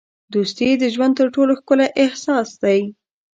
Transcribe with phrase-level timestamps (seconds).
[0.33, 2.79] دوستي د ژوند تر ټولو ښکلی احساس دی.